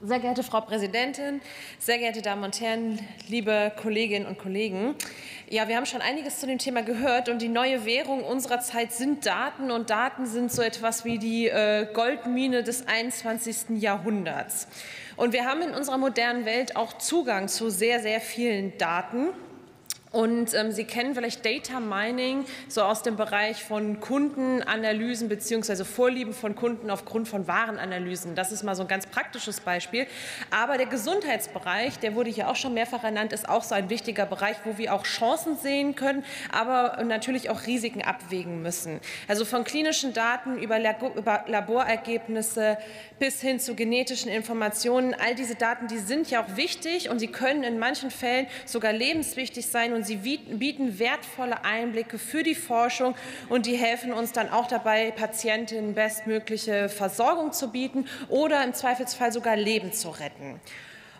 Sehr 0.00 0.20
geehrte 0.20 0.44
Frau 0.44 0.60
Präsidentin, 0.60 1.40
sehr 1.80 1.98
geehrte 1.98 2.22
Damen 2.22 2.44
und 2.44 2.60
Herren, 2.60 3.00
liebe 3.26 3.72
Kolleginnen 3.82 4.26
und 4.26 4.38
Kollegen. 4.38 4.94
Ja, 5.50 5.66
wir 5.66 5.74
haben 5.74 5.86
schon 5.86 6.02
einiges 6.02 6.38
zu 6.38 6.46
dem 6.46 6.58
Thema 6.58 6.82
gehört 6.82 7.28
und 7.28 7.42
die 7.42 7.48
neue 7.48 7.84
Währung 7.84 8.22
unserer 8.22 8.60
Zeit 8.60 8.92
sind 8.92 9.26
Daten 9.26 9.72
und 9.72 9.90
Daten 9.90 10.26
sind 10.26 10.52
so 10.52 10.62
etwas 10.62 11.04
wie 11.04 11.18
die 11.18 11.48
äh, 11.48 11.88
Goldmine 11.92 12.62
des 12.62 12.86
21. 12.86 13.80
Jahrhunderts. 13.80 14.68
Und 15.16 15.32
wir 15.32 15.44
haben 15.44 15.62
in 15.62 15.74
unserer 15.74 15.98
modernen 15.98 16.44
Welt 16.44 16.76
auch 16.76 16.92
Zugang 16.98 17.48
zu 17.48 17.68
sehr, 17.68 17.98
sehr 17.98 18.20
vielen 18.20 18.78
Daten. 18.78 19.30
Und 20.10 20.54
ähm, 20.54 20.72
Sie 20.72 20.84
kennen 20.84 21.14
vielleicht 21.14 21.44
Data 21.44 21.80
Mining 21.80 22.44
so 22.68 22.82
aus 22.82 23.02
dem 23.02 23.16
Bereich 23.16 23.62
von 23.62 24.00
Kundenanalysen 24.00 25.28
bzw. 25.28 25.84
Vorlieben 25.84 26.32
von 26.32 26.54
Kunden 26.54 26.90
aufgrund 26.90 27.28
von 27.28 27.46
Warenanalysen. 27.46 28.34
Das 28.34 28.52
ist 28.52 28.62
mal 28.62 28.74
so 28.74 28.82
ein 28.82 28.88
ganz 28.88 29.06
praktisches 29.06 29.60
Beispiel. 29.60 30.06
Aber 30.50 30.78
der 30.78 30.86
Gesundheitsbereich, 30.86 31.98
der 31.98 32.14
wurde 32.14 32.30
hier 32.30 32.48
auch 32.48 32.56
schon 32.56 32.74
mehrfach 32.74 33.04
ernannt, 33.04 33.32
ist 33.32 33.48
auch 33.48 33.62
so 33.62 33.74
ein 33.74 33.90
wichtiger 33.90 34.24
Bereich, 34.24 34.56
wo 34.64 34.78
wir 34.78 34.94
auch 34.94 35.04
Chancen 35.04 35.56
sehen 35.56 35.94
können, 35.94 36.24
aber 36.52 37.02
natürlich 37.04 37.50
auch 37.50 37.66
Risiken 37.66 38.02
abwägen 38.02 38.62
müssen. 38.62 39.00
Also 39.26 39.44
von 39.44 39.64
klinischen 39.64 40.14
Daten 40.14 40.58
über, 40.58 40.78
über 41.16 41.44
Laborergebnisse 41.46 42.78
bis 43.18 43.40
hin 43.40 43.60
zu 43.60 43.74
genetischen 43.74 44.30
Informationen. 44.30 45.14
All 45.14 45.34
diese 45.34 45.54
Daten, 45.54 45.86
die 45.88 45.98
sind 45.98 46.30
ja 46.30 46.42
auch 46.42 46.56
wichtig 46.56 47.10
und 47.10 47.18
sie 47.18 47.28
können 47.28 47.62
in 47.62 47.78
manchen 47.78 48.10
Fällen 48.10 48.46
sogar 48.64 48.92
lebenswichtig 48.92 49.66
sein 49.66 49.92
und 49.98 50.06
sie 50.06 50.16
bieten 50.16 50.98
wertvolle 51.00 51.64
Einblicke 51.64 52.18
für 52.18 52.44
die 52.44 52.54
Forschung 52.54 53.16
und 53.48 53.66
die 53.66 53.76
helfen 53.76 54.12
uns 54.12 54.30
dann 54.32 54.48
auch 54.48 54.68
dabei, 54.68 55.10
Patientinnen 55.10 55.94
bestmögliche 55.94 56.88
Versorgung 56.88 57.52
zu 57.52 57.72
bieten 57.72 58.06
oder 58.28 58.62
im 58.62 58.74
Zweifelsfall 58.74 59.32
sogar 59.32 59.56
Leben 59.56 59.92
zu 59.92 60.10
retten. 60.10 60.60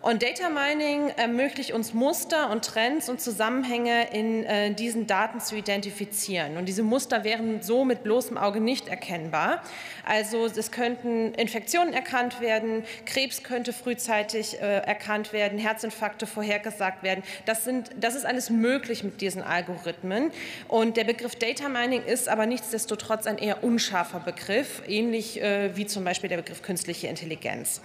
Und 0.00 0.22
Data 0.22 0.48
Mining 0.48 1.10
ermöglicht 1.16 1.72
uns 1.72 1.92
Muster 1.92 2.50
und 2.50 2.64
Trends 2.64 3.08
und 3.08 3.20
Zusammenhänge 3.20 4.08
in 4.12 4.44
äh, 4.44 4.72
diesen 4.72 5.06
Daten 5.06 5.40
zu 5.40 5.56
identifizieren. 5.56 6.56
Und 6.56 6.66
diese 6.66 6.84
Muster 6.84 7.24
wären 7.24 7.62
so 7.62 7.84
mit 7.84 8.04
bloßem 8.04 8.38
Auge 8.38 8.60
nicht 8.60 8.86
erkennbar. 8.88 9.62
Also 10.06 10.46
es 10.46 10.70
könnten 10.70 11.34
Infektionen 11.34 11.92
erkannt 11.92 12.40
werden, 12.40 12.84
Krebs 13.06 13.42
könnte 13.42 13.72
frühzeitig 13.72 14.60
äh, 14.60 14.78
erkannt 14.78 15.32
werden, 15.32 15.58
Herzinfarkte 15.58 16.26
vorhergesagt 16.26 17.02
werden. 17.02 17.24
Das, 17.44 17.64
sind, 17.64 17.90
das 18.00 18.14
ist 18.14 18.24
alles 18.24 18.50
möglich 18.50 19.02
mit 19.02 19.20
diesen 19.20 19.42
Algorithmen. 19.42 20.30
Und 20.68 20.96
der 20.96 21.04
Begriff 21.04 21.34
Data 21.34 21.68
Mining 21.68 22.04
ist 22.04 22.28
aber 22.28 22.46
nichtsdestotrotz 22.46 23.26
ein 23.26 23.38
eher 23.38 23.64
unscharfer 23.64 24.20
Begriff, 24.20 24.82
ähnlich 24.86 25.42
äh, 25.42 25.76
wie 25.76 25.86
zum 25.86 26.04
Beispiel 26.04 26.28
der 26.28 26.36
Begriff 26.36 26.62
künstliche 26.62 27.08
Intelligenz. 27.08 27.80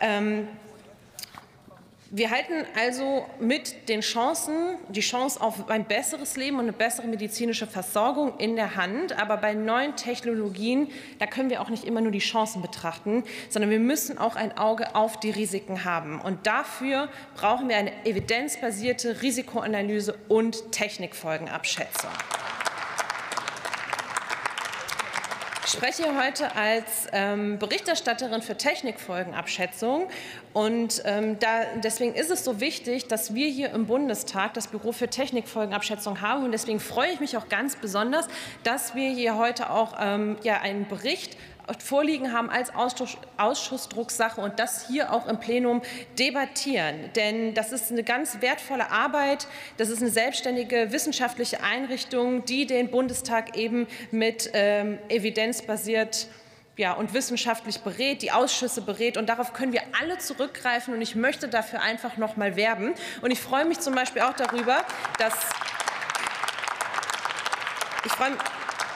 Ähm, 0.00 0.48
wir 2.14 2.30
halten 2.30 2.66
also 2.78 3.24
mit 3.40 3.88
den 3.88 4.02
Chancen, 4.02 4.76
die 4.90 5.00
Chance 5.00 5.40
auf 5.40 5.70
ein 5.70 5.86
besseres 5.86 6.36
Leben 6.36 6.56
und 6.56 6.64
eine 6.64 6.74
bessere 6.74 7.06
medizinische 7.06 7.66
Versorgung 7.66 8.36
in 8.36 8.54
der 8.54 8.76
Hand. 8.76 9.18
Aber 9.18 9.38
bei 9.38 9.54
neuen 9.54 9.96
Technologien, 9.96 10.88
da 11.18 11.26
können 11.26 11.48
wir 11.48 11.62
auch 11.62 11.70
nicht 11.70 11.84
immer 11.84 12.02
nur 12.02 12.12
die 12.12 12.18
Chancen 12.18 12.60
betrachten, 12.60 13.24
sondern 13.48 13.70
wir 13.70 13.80
müssen 13.80 14.18
auch 14.18 14.36
ein 14.36 14.58
Auge 14.58 14.94
auf 14.94 15.20
die 15.20 15.30
Risiken 15.30 15.86
haben. 15.86 16.20
Und 16.20 16.46
dafür 16.46 17.08
brauchen 17.34 17.70
wir 17.70 17.78
eine 17.78 18.04
evidenzbasierte 18.04 19.22
Risikoanalyse 19.22 20.14
und 20.28 20.70
Technikfolgenabschätzung. 20.70 22.10
Ich 25.61 25.61
spreche 25.72 26.04
heute 26.22 26.54
als 26.54 27.06
ähm, 27.12 27.58
Berichterstatterin 27.58 28.42
für 28.42 28.56
Technikfolgenabschätzung. 28.56 30.08
Und 30.52 31.02
ähm, 31.06 31.38
da, 31.38 31.64
deswegen 31.82 32.14
ist 32.14 32.30
es 32.30 32.44
so 32.44 32.60
wichtig, 32.60 33.08
dass 33.08 33.34
wir 33.34 33.48
hier 33.48 33.70
im 33.70 33.86
Bundestag 33.86 34.52
das 34.52 34.68
Büro 34.68 34.92
für 34.92 35.08
Technikfolgenabschätzung 35.08 36.20
haben. 36.20 36.44
Und 36.44 36.52
deswegen 36.52 36.78
freue 36.78 37.10
ich 37.12 37.20
mich 37.20 37.38
auch 37.38 37.48
ganz 37.48 37.76
besonders, 37.76 38.28
dass 38.64 38.94
wir 38.94 39.08
hier 39.10 39.38
heute 39.38 39.70
auch 39.70 39.94
ähm, 39.98 40.36
ja, 40.42 40.60
einen 40.60 40.86
Bericht 40.86 41.38
vorliegen 41.78 42.32
haben 42.32 42.50
als 42.50 42.72
Ausschussdrucksache 43.36 44.40
und 44.40 44.58
das 44.58 44.86
hier 44.88 45.12
auch 45.12 45.26
im 45.26 45.38
Plenum 45.38 45.82
debattieren. 46.18 47.10
Denn 47.14 47.54
das 47.54 47.72
ist 47.72 47.90
eine 47.90 48.02
ganz 48.02 48.40
wertvolle 48.40 48.90
Arbeit. 48.90 49.46
Das 49.76 49.88
ist 49.88 50.00
eine 50.00 50.10
selbstständige 50.10 50.92
wissenschaftliche 50.92 51.62
Einrichtung, 51.62 52.44
die 52.44 52.66
den 52.66 52.90
Bundestag 52.90 53.56
eben 53.56 53.86
mit 54.10 54.50
ähm, 54.54 54.98
evidenzbasiert 55.08 56.26
ja, 56.76 56.92
und 56.92 57.12
wissenschaftlich 57.12 57.80
berät, 57.80 58.22
die 58.22 58.32
Ausschüsse 58.32 58.82
berät. 58.82 59.16
Und 59.16 59.28
darauf 59.28 59.52
können 59.52 59.72
wir 59.72 59.82
alle 60.00 60.18
zurückgreifen. 60.18 60.94
Und 60.94 61.02
ich 61.02 61.14
möchte 61.14 61.48
dafür 61.48 61.82
einfach 61.82 62.16
noch 62.16 62.36
mal 62.36 62.56
werben. 62.56 62.94
Und 63.20 63.30
ich 63.30 63.40
freue 63.40 63.64
mich 63.64 63.80
zum 63.80 63.94
Beispiel 63.94 64.22
auch 64.22 64.34
darüber, 64.34 64.78
dass 65.18 65.34
ich 68.04 68.12
freue 68.12 68.30
mich 68.30 68.40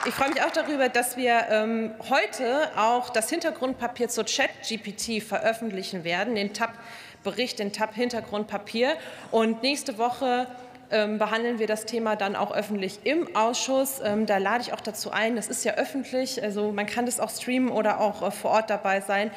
ich 0.07 0.13
freue 0.13 0.29
mich 0.29 0.41
auch 0.41 0.51
darüber, 0.51 0.87
dass 0.87 1.17
wir 1.17 1.47
ähm, 1.49 1.91
heute 2.09 2.69
auch 2.77 3.09
das 3.09 3.29
Hintergrundpapier 3.29 4.07
zur 4.07 4.25
Chat-GPT 4.25 5.21
veröffentlichen 5.21 6.05
werden, 6.05 6.35
den 6.35 6.53
TAP-Bericht, 6.53 7.59
den 7.59 7.73
TAP-Hintergrundpapier. 7.73 8.95
Und 9.31 9.63
nächste 9.63 9.97
Woche 9.97 10.47
ähm, 10.91 11.17
behandeln 11.17 11.59
wir 11.59 11.67
das 11.67 11.83
Thema 11.83 12.15
dann 12.15 12.37
auch 12.37 12.55
öffentlich 12.55 13.01
im 13.03 13.35
Ausschuss. 13.35 13.99
Ähm, 14.01 14.25
da 14.25 14.37
lade 14.37 14.61
ich 14.61 14.71
auch 14.71 14.79
dazu 14.79 15.11
ein. 15.11 15.35
Das 15.35 15.49
ist 15.49 15.65
ja 15.65 15.73
öffentlich, 15.73 16.41
also 16.41 16.71
man 16.71 16.85
kann 16.85 17.05
das 17.05 17.19
auch 17.19 17.29
streamen 17.29 17.69
oder 17.69 17.99
auch 17.99 18.21
äh, 18.21 18.31
vor 18.31 18.51
Ort 18.51 18.69
dabei 18.69 19.01
sein. 19.01 19.29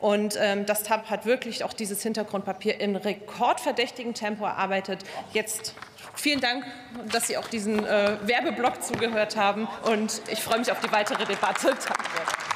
Und 0.00 0.36
ähm, 0.38 0.66
das 0.66 0.82
TAP 0.82 1.08
hat 1.08 1.24
wirklich 1.26 1.64
auch 1.64 1.72
dieses 1.72 2.02
Hintergrundpapier 2.02 2.80
in 2.80 2.96
rekordverdächtigem 2.96 4.14
Tempo 4.14 4.44
erarbeitet. 4.44 5.04
Jetzt 5.32 5.74
vielen 6.14 6.40
Dank, 6.40 6.64
dass 7.10 7.26
Sie 7.26 7.36
auch 7.36 7.48
diesen 7.48 7.84
äh, 7.84 8.16
Werbeblock 8.22 8.82
zugehört 8.82 9.36
haben. 9.36 9.68
Und 9.84 10.20
ich 10.28 10.42
freue 10.42 10.58
mich 10.58 10.70
auf 10.70 10.80
die 10.80 10.92
weitere 10.92 11.24
Debatte. 11.24 11.68
Danke. 11.68 12.46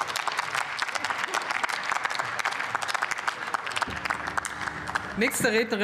Nächste 5.17 5.51
Rednerin. 5.51 5.79